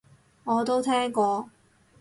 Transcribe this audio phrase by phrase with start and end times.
[0.45, 1.47] 我都聽過